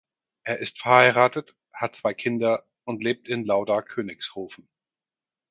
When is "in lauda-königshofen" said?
3.29-4.67